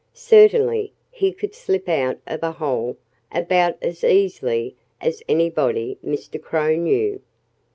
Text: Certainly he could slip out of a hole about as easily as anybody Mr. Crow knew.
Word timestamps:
Certainly 0.15 0.93
he 1.11 1.31
could 1.31 1.53
slip 1.53 1.87
out 1.87 2.17
of 2.25 2.41
a 2.41 2.53
hole 2.53 2.97
about 3.31 3.77
as 3.83 4.03
easily 4.03 4.75
as 4.99 5.21
anybody 5.29 5.99
Mr. 6.03 6.41
Crow 6.41 6.73
knew. 6.75 7.21